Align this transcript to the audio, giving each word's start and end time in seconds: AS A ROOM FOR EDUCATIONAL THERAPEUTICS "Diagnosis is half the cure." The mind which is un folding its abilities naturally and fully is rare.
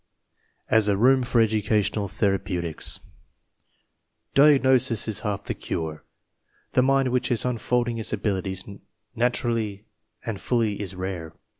AS 0.67 0.87
A 0.87 0.97
ROOM 0.97 1.21
FOR 1.21 1.39
EDUCATIONAL 1.41 2.07
THERAPEUTICS 2.07 3.01
"Diagnosis 4.33 5.07
is 5.07 5.19
half 5.19 5.43
the 5.43 5.53
cure." 5.53 6.03
The 6.71 6.81
mind 6.81 7.09
which 7.09 7.29
is 7.29 7.45
un 7.45 7.59
folding 7.59 7.99
its 7.99 8.11
abilities 8.11 8.65
naturally 9.15 9.85
and 10.25 10.41
fully 10.41 10.81
is 10.81 10.95
rare. 10.95 11.35